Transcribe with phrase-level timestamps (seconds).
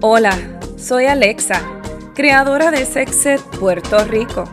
[0.00, 0.36] Hola,
[0.76, 1.62] soy Alexa,
[2.14, 4.44] creadora de Sexet Puerto Rico,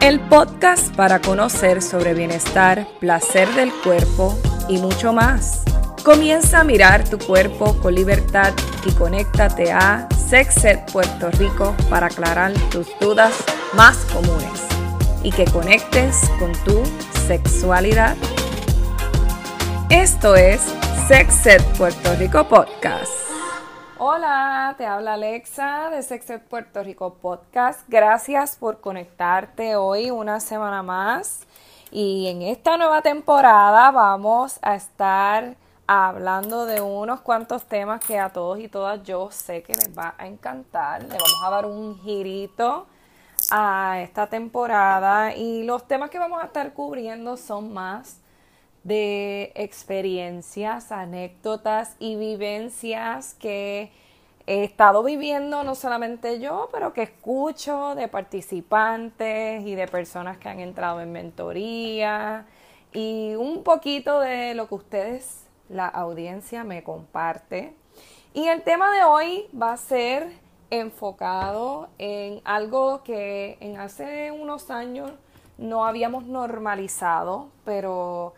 [0.00, 5.62] el podcast para conocer sobre bienestar, placer del cuerpo y mucho más.
[6.04, 8.52] Comienza a mirar tu cuerpo con libertad
[8.84, 13.32] y conéctate a Sexet Puerto Rico para aclarar tus dudas
[13.74, 14.66] más comunes
[15.22, 16.82] y que conectes con tu
[17.26, 18.16] sexualidad.
[19.88, 20.60] Esto es
[21.08, 23.33] Sexet Puerto Rico Podcast.
[23.96, 27.82] Hola, te habla Alexa de Sexet Puerto Rico Podcast.
[27.86, 31.46] Gracias por conectarte hoy una semana más.
[31.92, 35.54] Y en esta nueva temporada vamos a estar
[35.86, 40.16] hablando de unos cuantos temas que a todos y todas yo sé que les va
[40.18, 41.04] a encantar.
[41.04, 42.88] Le vamos a dar un girito
[43.52, 48.18] a esta temporada y los temas que vamos a estar cubriendo son más
[48.84, 53.90] de experiencias, anécdotas y vivencias que
[54.46, 60.50] he estado viviendo no solamente yo, pero que escucho de participantes y de personas que
[60.50, 62.46] han entrado en mentoría
[62.92, 67.74] y un poquito de lo que ustedes la audiencia me comparte.
[68.34, 70.28] Y el tema de hoy va a ser
[70.70, 75.10] enfocado en algo que en hace unos años
[75.56, 78.34] no habíamos normalizado, pero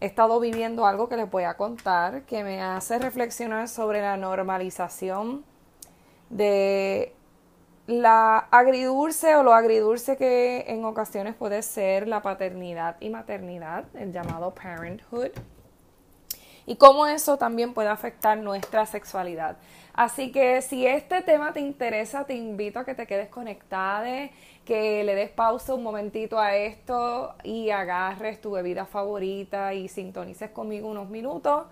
[0.00, 4.16] he estado viviendo algo que les voy a contar que me hace reflexionar sobre la
[4.16, 5.44] normalización
[6.30, 7.14] de
[7.86, 14.12] la agridulce o lo agridulce que en ocasiones puede ser la paternidad y maternidad, el
[14.12, 15.32] llamado parenthood
[16.66, 19.56] y cómo eso también puede afectar nuestra sexualidad.
[19.94, 24.30] Así que si este tema te interesa, te invito a que te quedes conectada,
[24.64, 30.50] que le des pausa un momentito a esto y agarres tu bebida favorita y sintonices
[30.50, 31.66] conmigo unos minutos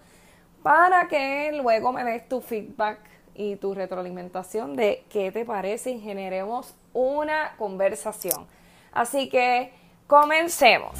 [0.63, 2.99] para que luego me des tu feedback
[3.35, 8.47] y tu retroalimentación de qué te parece y generemos una conversación.
[8.93, 9.73] Así que
[10.09, 10.99] comencemos.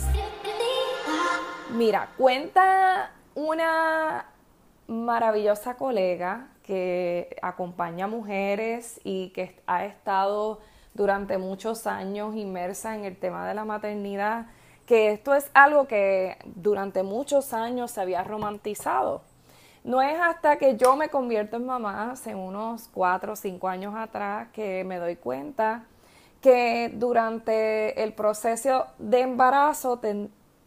[1.71, 4.27] Mira, cuenta una
[4.87, 10.61] maravillosa colega que acompaña mujeres y que ha estado
[10.93, 14.49] durante muchos años inmersa en el tema de la maternidad,
[14.85, 19.23] que esto es algo que durante muchos años se había romantizado.
[19.83, 23.95] No es hasta que yo me convierto en mamá, hace unos cuatro o cinco años
[23.97, 25.85] atrás, que me doy cuenta
[26.43, 29.99] que durante el proceso de embarazo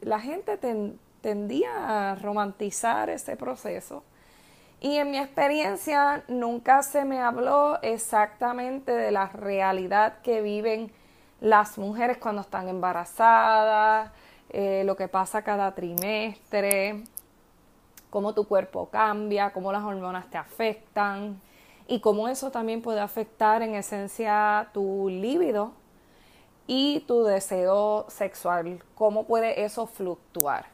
[0.01, 0.57] la gente
[1.21, 4.03] tendía a romantizar ese proceso.
[4.83, 10.91] Y en mi experiencia nunca se me habló exactamente de la realidad que viven
[11.39, 14.11] las mujeres cuando están embarazadas,
[14.49, 17.03] eh, lo que pasa cada trimestre,
[18.09, 21.39] cómo tu cuerpo cambia, cómo las hormonas te afectan
[21.87, 25.73] y cómo eso también puede afectar en esencia tu líbido
[26.65, 30.70] y tu deseo sexual, cómo puede eso fluctuar.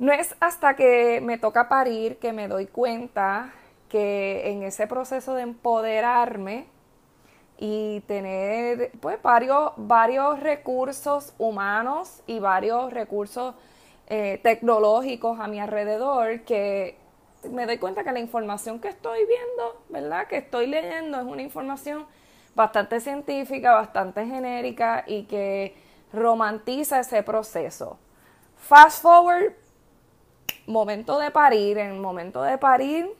[0.00, 3.52] No es hasta que me toca parir que me doy cuenta
[3.90, 6.68] que en ese proceso de empoderarme
[7.58, 13.54] y tener pues varios, varios recursos humanos y varios recursos
[14.06, 16.96] eh, tecnológicos a mi alrededor que
[17.50, 20.28] me doy cuenta que la información que estoy viendo, ¿verdad?
[20.28, 22.06] Que estoy leyendo es una información
[22.54, 25.76] bastante científica, bastante genérica y que
[26.10, 27.98] romantiza ese proceso.
[28.56, 29.59] Fast forward
[30.70, 33.10] momento de parir, en el momento de parir,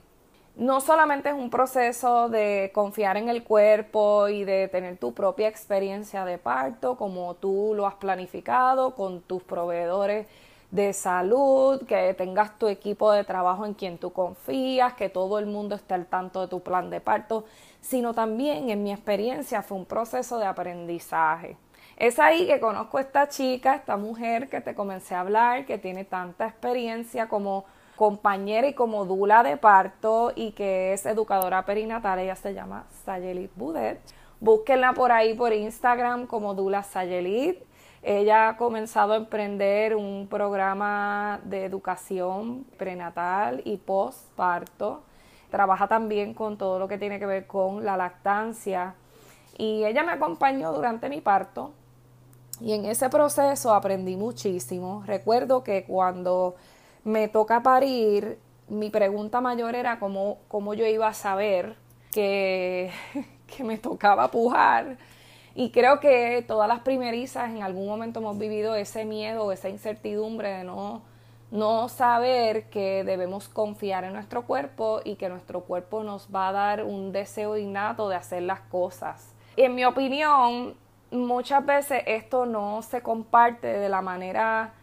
[0.55, 5.47] no solamente es un proceso de confiar en el cuerpo y de tener tu propia
[5.47, 10.27] experiencia de parto, como tú lo has planificado con tus proveedores
[10.71, 15.45] de salud, que tengas tu equipo de trabajo en quien tú confías, que todo el
[15.45, 17.45] mundo esté al tanto de tu plan de parto,
[17.81, 21.57] sino también en mi experiencia fue un proceso de aprendizaje.
[21.97, 25.77] Es ahí que conozco a esta chica, esta mujer que te comencé a hablar, que
[25.77, 27.65] tiene tanta experiencia como
[27.95, 32.17] compañera y como dula de parto y que es educadora perinatal.
[32.17, 33.99] Ella se llama Sayelit Budet.
[34.39, 37.59] Búsquenla por ahí por Instagram como Dula Sayelit.
[38.01, 45.03] Ella ha comenzado a emprender un programa de educación prenatal y postparto.
[45.51, 48.95] Trabaja también con todo lo que tiene que ver con la lactancia.
[49.59, 51.73] Y ella me acompañó durante mi parto
[52.61, 55.03] y en ese proceso aprendí muchísimo.
[55.05, 56.55] Recuerdo que cuando
[57.03, 58.37] me toca parir,
[58.67, 61.75] mi pregunta mayor era cómo, cómo yo iba a saber
[62.11, 62.91] que,
[63.47, 64.97] que me tocaba pujar.
[65.55, 70.49] Y creo que todas las primerizas en algún momento hemos vivido ese miedo, esa incertidumbre
[70.49, 71.01] de no,
[71.49, 76.51] no saber que debemos confiar en nuestro cuerpo y que nuestro cuerpo nos va a
[76.53, 79.33] dar un deseo innato de hacer las cosas.
[79.57, 80.75] En mi opinión,
[81.11, 84.73] muchas veces esto no se comparte de la manera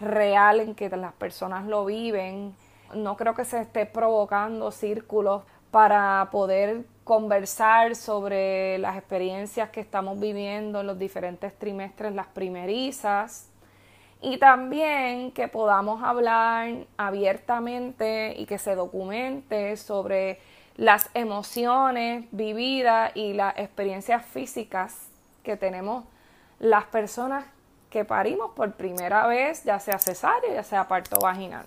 [0.00, 2.54] real en que las personas lo viven.
[2.94, 10.18] No creo que se esté provocando círculos para poder conversar sobre las experiencias que estamos
[10.18, 13.50] viviendo en los diferentes trimestres, las primerizas,
[14.22, 20.38] y también que podamos hablar abiertamente y que se documente sobre
[20.76, 25.10] las emociones vividas y las experiencias físicas
[25.44, 26.04] que tenemos
[26.58, 27.44] las personas
[27.90, 31.64] que parimos por primera vez, ya sea cesárea, ya sea parto vaginal.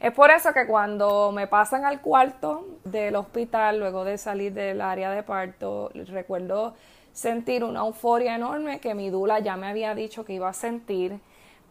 [0.00, 4.80] Es por eso que cuando me pasan al cuarto del hospital, luego de salir del
[4.80, 6.74] área de parto, recuerdo
[7.12, 11.20] sentir una euforia enorme que mi dula ya me había dicho que iba a sentir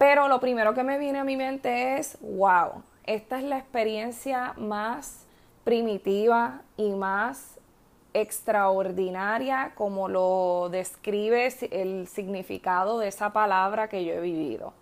[0.02, 4.56] pero lo primero que me viene a mi mente es, wow, esta es la experiencia
[4.58, 5.28] más
[5.64, 7.60] primitiva y más
[8.13, 14.74] extraordinaria como lo describe el significado de esa palabra que yo he vivido.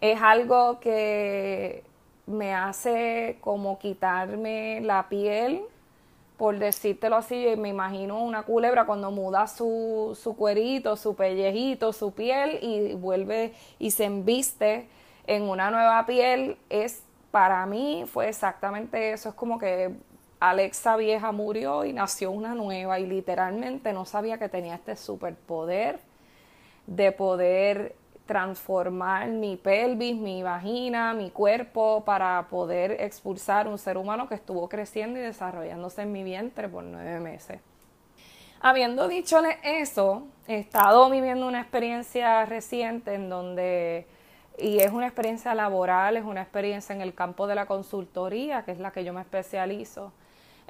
[0.00, 1.84] Es algo que
[2.26, 5.62] me hace como quitarme la piel
[6.42, 12.14] por decírtelo así, me imagino una culebra cuando muda su, su cuerito, su pellejito, su
[12.14, 14.88] piel y vuelve y se embiste
[15.28, 19.92] en una nueva piel, es para mí fue exactamente eso, es como que
[20.50, 26.00] Alexa vieja murió y nació una nueva y literalmente no sabía que tenía este superpoder
[26.88, 27.94] de poder
[28.26, 34.68] transformar mi pelvis, mi vagina, mi cuerpo para poder expulsar un ser humano que estuvo
[34.68, 37.60] creciendo y desarrollándose en mi vientre por nueve meses.
[38.60, 44.08] Habiendo dicho eso, he estado viviendo una experiencia reciente en donde,
[44.58, 48.72] y es una experiencia laboral, es una experiencia en el campo de la consultoría, que
[48.72, 50.12] es la que yo me especializo,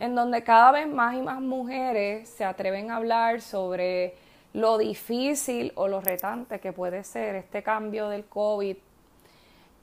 [0.03, 4.17] en donde cada vez más y más mujeres se atreven a hablar sobre
[4.53, 8.77] lo difícil o lo retante que puede ser este cambio del COVID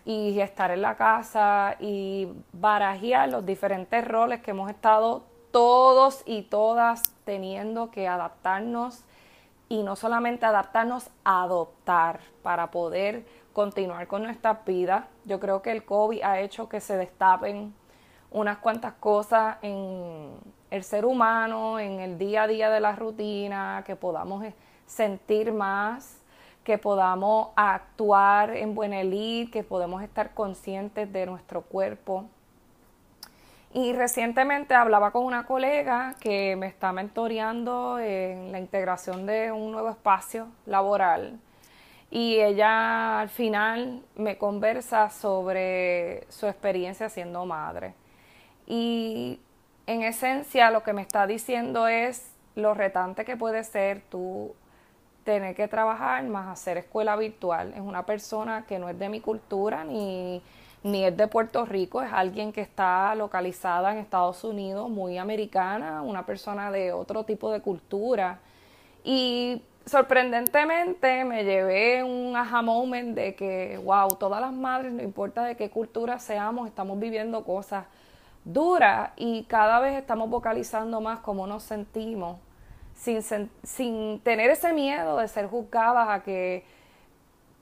[0.04, 6.42] y estar en la casa y barajear los diferentes roles que hemos estado todos y
[6.42, 9.06] todas teniendo que adaptarnos
[9.70, 13.24] y no solamente adaptarnos, adoptar para poder
[13.54, 15.06] continuar con nuestras vidas.
[15.24, 17.74] Yo creo que el COVID ha hecho que se destapen
[18.32, 20.32] unas cuantas cosas en
[20.70, 24.46] el ser humano, en el día a día de la rutina, que podamos
[24.86, 26.20] sentir más,
[26.64, 32.26] que podamos actuar en buena elite, que podemos estar conscientes de nuestro cuerpo.
[33.74, 39.72] Y recientemente hablaba con una colega que me está mentoreando en la integración de un
[39.72, 41.40] nuevo espacio laboral.
[42.10, 47.94] Y ella al final me conversa sobre su experiencia siendo madre.
[48.70, 49.40] Y
[49.88, 54.54] en esencia lo que me está diciendo es lo retante que puede ser tú
[55.24, 57.74] tener que trabajar más hacer escuela virtual.
[57.74, 60.42] Es una persona que no es de mi cultura ni,
[60.84, 66.04] ni es de Puerto Rico, es alguien que está localizada en Estados Unidos, muy americana,
[66.04, 68.40] una persona de otro tipo de cultura.
[69.04, 75.44] Y sorprendentemente me llevé un aha moment de que, wow, todas las madres, no importa
[75.44, 77.86] de qué cultura seamos, estamos viviendo cosas
[78.44, 82.38] dura y cada vez estamos vocalizando más cómo nos sentimos
[82.96, 83.22] sin,
[83.64, 86.66] sin tener ese miedo de ser juzgadas a que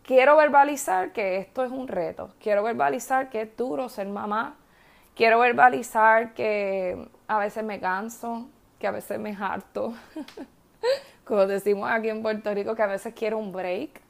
[0.04, 4.56] quiero verbalizar que esto es un reto, quiero verbalizar que es duro ser mamá,
[5.16, 8.48] quiero verbalizar que a veces me canso,
[8.80, 9.94] que a veces me harto,
[11.26, 14.02] como decimos aquí en Puerto Rico, que a veces quiero un break,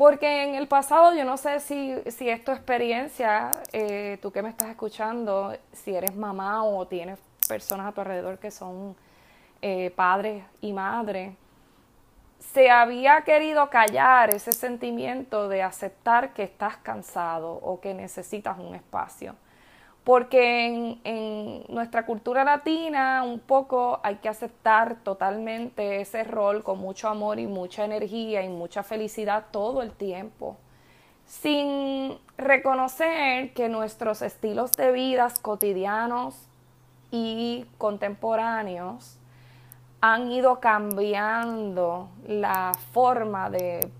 [0.00, 4.40] porque en el pasado, yo no sé si, si es tu experiencia, eh, tú que
[4.40, 8.96] me estás escuchando, si eres mamá o tienes personas a tu alrededor que son
[9.60, 11.34] eh, padres y madres,
[12.38, 18.74] se había querido callar ese sentimiento de aceptar que estás cansado o que necesitas un
[18.74, 19.34] espacio
[20.04, 27.08] porque en, nuestra cultura latina un poco hay que aceptar totalmente ese rol con mucho
[27.08, 30.56] amor y mucha energía y mucha felicidad todo el tiempo,
[31.26, 36.48] sin reconocer que nuestros estilos de vida cotidianos
[37.10, 39.18] y contemporáneos
[40.00, 43.90] han ido cambiando la forma de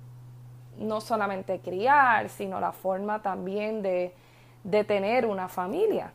[0.78, 4.14] no solamente criar, sino la forma también de
[4.64, 6.12] de tener una familia.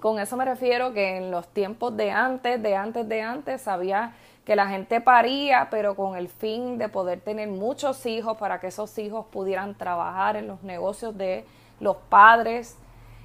[0.00, 4.12] Con eso me refiero que en los tiempos de antes, de antes, de antes, sabía
[4.44, 8.68] que la gente paría, pero con el fin de poder tener muchos hijos para que
[8.68, 11.44] esos hijos pudieran trabajar en los negocios de
[11.80, 12.78] los padres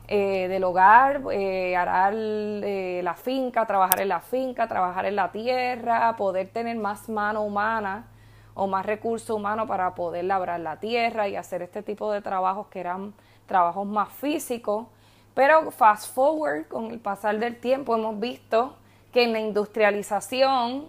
[0.10, 5.32] eh, del hogar, eh, arar eh, la finca, trabajar en la finca, trabajar en la
[5.32, 8.08] tierra, poder tener más mano humana
[8.54, 12.68] o más recurso humano para poder labrar la tierra y hacer este tipo de trabajos
[12.68, 13.14] que eran
[13.54, 14.88] trabajos más físicos.
[15.36, 18.76] Pero fast forward, con el pasar del tiempo hemos visto
[19.12, 20.88] que en la industrialización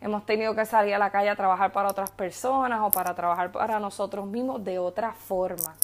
[0.00, 3.50] hemos tenido que salir a la calle a trabajar para otras personas o para trabajar
[3.50, 5.74] para nosotros mismos de otra forma.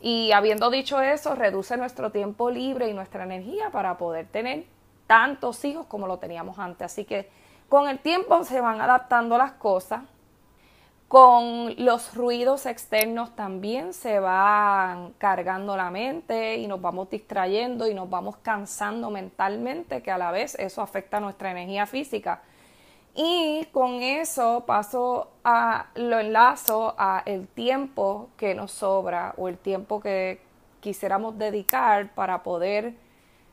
[0.00, 4.64] Y habiendo dicho eso, reduce nuestro tiempo libre y nuestra energía para poder tener
[5.06, 6.86] tantos hijos como lo teníamos antes.
[6.86, 7.30] Así que
[7.68, 10.02] con el tiempo se van adaptando las cosas.
[11.08, 17.94] Con los ruidos externos también se van cargando la mente y nos vamos distrayendo y
[17.94, 22.42] nos vamos cansando mentalmente, que a la vez eso afecta nuestra energía física.
[23.14, 29.58] Y con eso paso a, lo enlazo a el tiempo que nos sobra o el
[29.58, 30.40] tiempo que
[30.80, 32.94] quisiéramos dedicar para poder,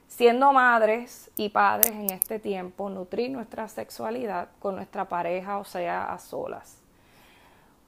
[0.08, 6.12] siendo madres y padres en este tiempo, nutrir nuestra sexualidad con nuestra pareja, o sea,
[6.12, 6.83] a solas.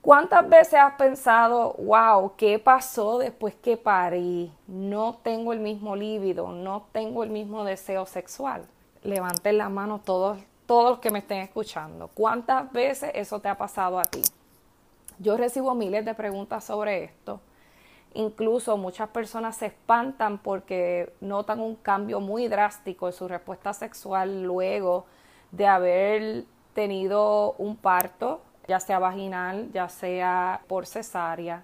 [0.06, 4.54] ¿Cuántas veces has pensado, wow, qué pasó después que parí?
[4.68, 8.68] No tengo el mismo líbido, no tengo el mismo deseo sexual.
[9.02, 12.08] Levanten la mano todos todos los que me estén escuchando.
[12.14, 14.22] ¿Cuántas veces eso te ha pasado a ti?
[15.18, 17.40] Yo recibo miles de preguntas sobre esto.
[18.14, 24.44] Incluso muchas personas se espantan porque notan un cambio muy drástico en su respuesta sexual
[24.44, 25.08] luego
[25.50, 26.44] de haber
[26.76, 31.64] tenido un parto, ya sea vaginal, ya sea por cesárea.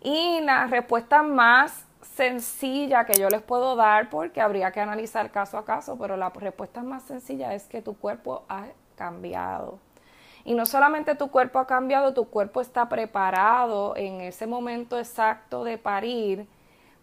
[0.00, 5.58] Y la respuesta más sencilla que yo les puedo dar, porque habría que analizar caso
[5.58, 9.78] a caso, pero la respuesta más sencilla es que tu cuerpo ha cambiado.
[10.44, 15.64] Y no solamente tu cuerpo ha cambiado, tu cuerpo está preparado en ese momento exacto
[15.64, 16.46] de parir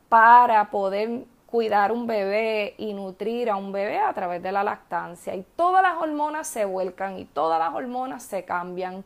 [0.09, 5.35] para poder cuidar un bebé y nutrir a un bebé a través de la lactancia.
[5.35, 9.03] Y todas las hormonas se vuelcan y todas las hormonas se cambian.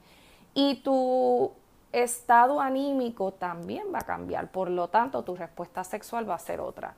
[0.56, 1.52] Y tu
[1.92, 6.60] estado anímico también va a cambiar, por lo tanto tu respuesta sexual va a ser
[6.60, 6.96] otra.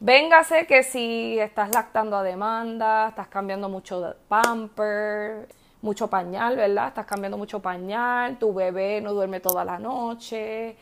[0.00, 5.48] Véngase que si estás lactando a demanda, estás cambiando mucho pamper,
[5.82, 6.88] mucho pañal, ¿verdad?
[6.88, 10.76] Estás cambiando mucho pañal, tu bebé no duerme toda la noche,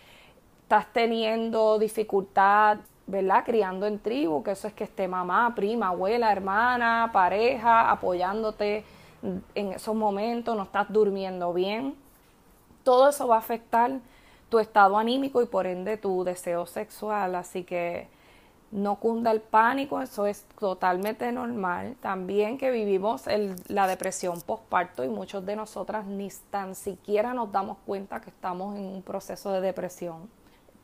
[0.63, 3.45] estás teniendo dificultad, ¿verdad?
[3.45, 8.85] Criando en tribu, que eso es que esté mamá, prima, abuela, hermana, pareja, apoyándote
[9.55, 11.97] en esos momentos, no estás durmiendo bien
[12.85, 13.99] todo eso va a afectar
[14.49, 17.35] tu estado anímico y por ende tu deseo sexual.
[17.35, 18.07] Así que
[18.71, 21.97] no cunda el pánico, eso es totalmente normal.
[22.01, 23.25] También que vivimos
[23.67, 28.77] la depresión postparto y muchos de nosotras ni tan siquiera nos damos cuenta que estamos
[28.77, 30.29] en un proceso de depresión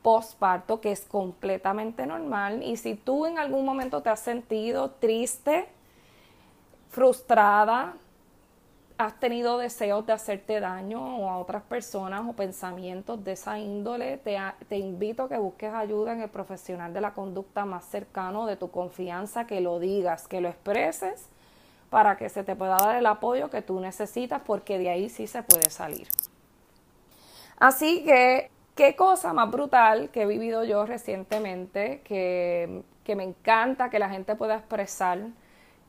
[0.03, 2.63] postparto que es completamente normal.
[2.63, 5.69] Y si tú en algún momento te has sentido triste,
[6.89, 7.95] frustrada,
[9.01, 14.19] has tenido deseos de hacerte daño o a otras personas o pensamientos de esa índole,
[14.19, 14.39] te,
[14.69, 18.57] te, invito a que busques ayuda en el profesional de la conducta más cercano de
[18.57, 21.31] tu confianza, que lo digas, que lo expreses
[21.89, 25.27] para que se te pueda dar el apoyo que tú necesitas porque de ahí sí
[25.27, 26.07] se puede salir.
[27.59, 33.89] Así que, qué cosa más brutal que he vivido yo recientemente, que, que me encanta
[33.89, 35.21] que la gente pueda expresar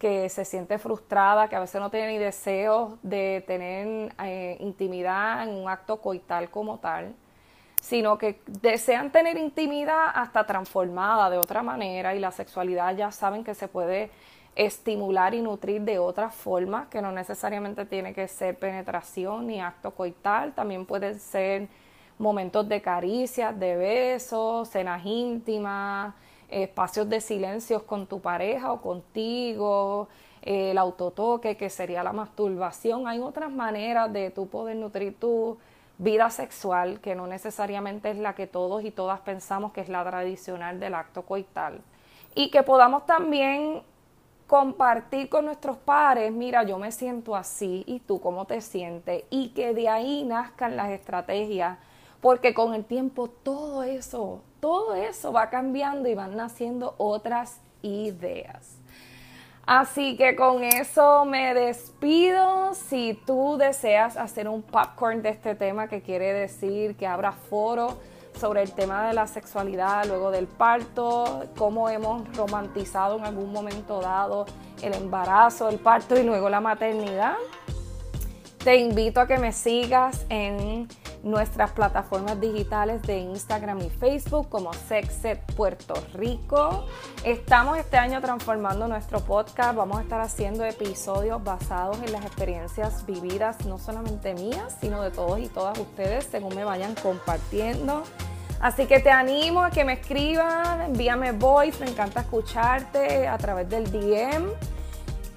[0.01, 5.43] que se siente frustrada, que a veces no tiene ni deseos de tener eh, intimidad
[5.43, 7.13] en un acto coital como tal,
[7.79, 13.43] sino que desean tener intimidad hasta transformada de otra manera y la sexualidad ya saben
[13.43, 14.09] que se puede
[14.55, 19.91] estimular y nutrir de otras formas, que no necesariamente tiene que ser penetración ni acto
[19.91, 21.67] coital, también pueden ser
[22.17, 26.15] momentos de caricias, de besos, cenas íntimas,
[26.51, 30.09] espacios de silencios con tu pareja o contigo,
[30.41, 33.07] el autotoque, que sería la masturbación.
[33.07, 35.57] Hay otras maneras de tú poder nutrir tu
[35.97, 40.03] vida sexual, que no necesariamente es la que todos y todas pensamos que es la
[40.03, 41.81] tradicional del acto coital.
[42.33, 43.83] Y que podamos también
[44.47, 49.49] compartir con nuestros pares, mira, yo me siento así y tú cómo te sientes, y
[49.49, 51.77] que de ahí nazcan las estrategias,
[52.19, 58.77] porque con el tiempo todo eso todo eso va cambiando y van naciendo otras ideas.
[59.65, 62.73] Así que con eso me despido.
[62.73, 67.97] Si tú deseas hacer un popcorn de este tema, que quiere decir que habrá foro
[68.39, 73.99] sobre el tema de la sexualidad luego del parto, cómo hemos romantizado en algún momento
[73.99, 74.45] dado
[74.81, 77.35] el embarazo, el parto y luego la maternidad,
[78.63, 80.87] te invito a que me sigas en
[81.23, 86.85] nuestras plataformas digitales de Instagram y Facebook como Sexet Puerto Rico.
[87.23, 89.75] Estamos este año transformando nuestro podcast.
[89.75, 95.11] Vamos a estar haciendo episodios basados en las experiencias vividas, no solamente mías, sino de
[95.11, 98.03] todos y todas ustedes, según me vayan compartiendo.
[98.59, 103.67] Así que te animo a que me escriban, envíame voice, me encanta escucharte a través
[103.69, 104.51] del DM.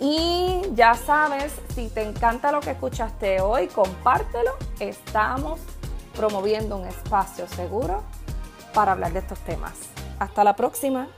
[0.01, 4.51] Y ya sabes, si te encanta lo que escuchaste hoy, compártelo.
[4.79, 5.61] Estamos
[6.17, 8.03] promoviendo un espacio seguro
[8.73, 9.73] para hablar de estos temas.
[10.19, 11.09] Hasta la próxima.